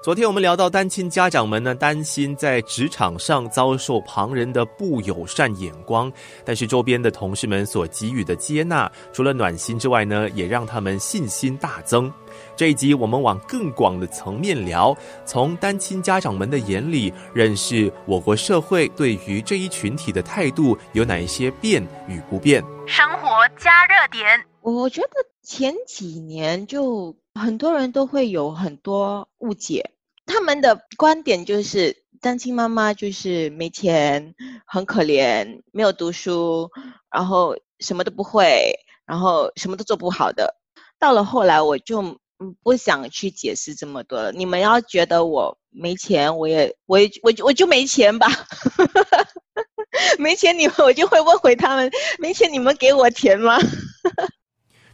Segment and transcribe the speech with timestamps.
[0.00, 6.10] 昨天我们聊到单亲家长们呢，担心在职场上遭受旁人的不友善眼光，
[6.44, 12.10] 但是周边的同事们所给予的接纳，除了暖心之外呢，也让他们信心大增。
[12.54, 22.62] 这一集我们往更广的层面聊，从单亲家长们的眼里，认识我国社会对于这一群体的态度有哪一些变与不变。
[22.86, 23.28] 生活
[23.58, 25.08] 加热点，我觉得
[25.42, 27.16] 前几年就。
[27.38, 29.90] 很多人都会有很多误解，
[30.26, 34.34] 他们的观点就是单亲妈妈就是没钱，
[34.66, 36.70] 很可怜，没有读书，
[37.10, 38.74] 然后什么都不会，
[39.06, 40.56] 然后什么都做不好的。
[40.98, 42.18] 到了后来，我就
[42.62, 44.32] 不想去解释这么多了。
[44.32, 48.26] 你们要觉得我没钱，我也我也我就我就没钱吧，
[50.18, 53.58] 没钱你们我就会问回他们，没钱你们给我钱吗？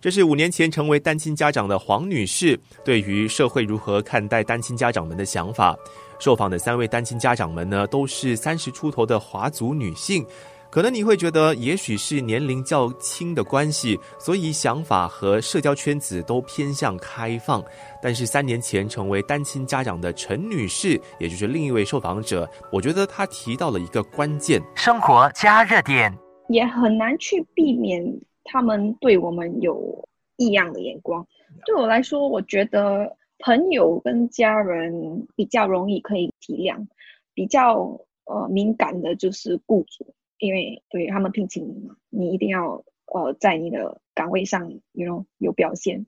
[0.04, 5.74] 这是五年前成为单亲家长的黄女士对于社会如何看待单亲家长们的想法。
[6.18, 10.22] 受访的三位单亲家长们呢，都是三十出头的华族女性。
[10.70, 17.64] 可能你会觉得，也许是年龄较轻的关系，所以想法和社交圈子都偏向开放。
[18.02, 26.14] 但是三年前成为单亲家长的陈女士，也就是另一位受访者，我觉得她提到了一个关键：生活加热点，
[26.50, 28.04] 也很难去避免。
[28.44, 31.26] 他们对我们有异样的眼光，
[31.64, 36.86] 对我来说，我觉得朋友跟家人比较容易可以体谅，
[37.32, 46.06] 比较呃敏感的就是雇主，因为对他们聘请你嘛，你一定要呃在你的岗位上有有表现。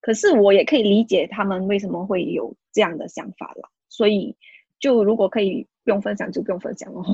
[0.00, 4.36] 可是我也可以理解他们为什么会有这样的想法了，所以
[4.78, 7.04] 就如果可以不用分享就不用分享哦，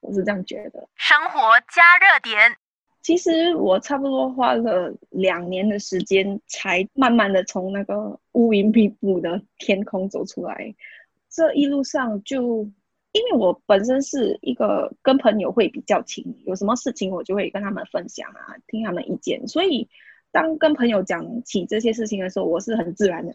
[0.00, 0.88] 我是这样觉得。
[0.96, 1.38] 生活
[1.72, 2.56] 加热点。
[3.02, 10.74] 其实我差不多花了两年的时间，才慢慢的从那个乌云密布的天空走出来。
[11.30, 12.68] 这一路上，就
[13.12, 19.48] 因为我本身是一个跟朋友会比较亲，有什么事情我就会跟他们分享啊，听他们意见。
[19.48, 19.88] 所以
[20.30, 23.34] 当跟朋友讲起这些事情的时候，我是很自然的。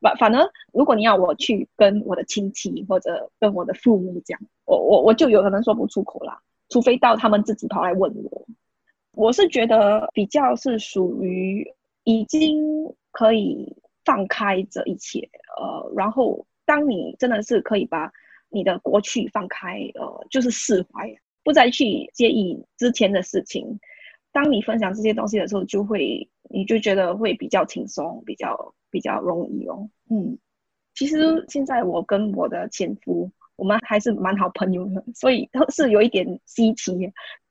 [0.00, 8.46] 反反而，如果你要我去跟我的亲戚或者跟我的父母讲，我我我就有可能说不出口啦，除非到他们自己跑来问我。
[9.16, 11.66] 我是觉得比较是属于
[12.04, 12.62] 已经
[13.12, 15.26] 可以放开这一切，
[15.58, 18.12] 呃，然后当你真的是可以把
[18.50, 21.10] 你的过去放开，呃，就是释怀，
[21.42, 23.80] 不再去介意之前的事情。
[24.32, 29.88] 当你分享这些东西的时候，就会你就觉得会比较轻松，比较比较容易哦。
[30.10, 30.36] 嗯，
[30.94, 36.92] 其实现在我跟我的前夫，我们还是蛮好朋友的，所以是有一点稀奇，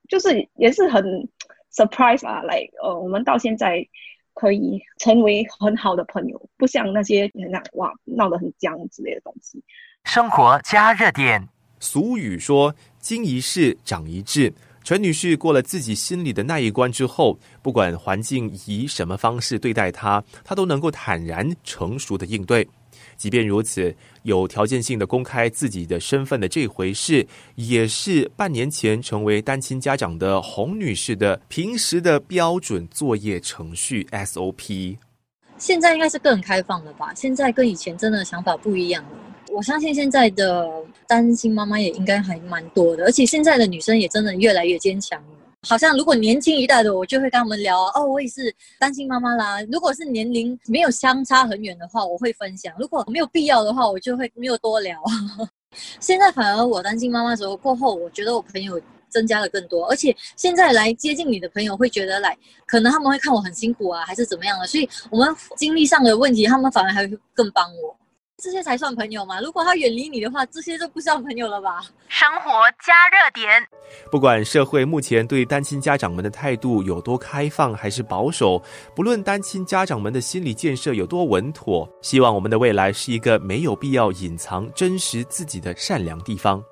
[0.08, 1.28] 就是也是很。
[1.76, 3.86] Surprise 啊，来，呃，我们到现在
[4.34, 9.62] 可以成为很好的朋友，不像那些那哇闹得很僵之类的东西。
[10.04, 11.48] 生活加热点，
[11.80, 14.54] 俗语说“经一事长一智”。
[14.86, 22.70] 陈女士过了自己心里的那一关之后，不管环境以什么方式对待她，她都能够坦然成熟的应对。
[23.18, 34.98] 即便如此，有条件性的公开自己的身份的这回事，也是半年前成为单亲家长的洪女士的平时的标准作业程序 SOP。
[35.58, 37.14] 现在应该是更开放了吧？
[37.16, 39.10] 现在跟以前真的想法不一样了。
[39.54, 40.70] 我相信现在的
[41.08, 45.24] 单亲妈妈也应该还蛮多的，而且现在的女生也真的越来越坚强。
[45.68, 49.62] 好像如果年轻一代的，我就会跟他们聊哦，我也是单亲妈妈啦。
[49.72, 55.02] 如果是年龄没有相差很远的话，我会分享；如果没有必要的话，我就会没有多聊。
[56.00, 67.96] 现在反而我单亲妈妈的时候过后，我觉得我朋友增加了更多，而且现在来接近你的朋友会觉得来，可能他们会看我很辛苦啊，还是怎么样的，所以我们经历上的问题，他们反而还会更帮我。
[68.38, 69.40] 这些才算朋友吗？
[69.40, 71.82] 如果他远离你的话，这些就不算朋友了吧？
[72.10, 72.52] 生活
[72.86, 73.50] 加热点，
[74.12, 78.62] 不管社会目前对单亲家长们的态度有多开放还是保守，
[78.94, 86.64] 不论单亲家长们的心理建设有多稳妥，希望我们的未来是一个没有必要隐藏真实自己的善良地方。